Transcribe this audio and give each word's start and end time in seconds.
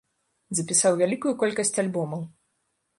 Запісаў 0.59 0.97
вялікую 1.03 1.33
колькасць 1.45 1.77
альбомаў. 1.87 2.29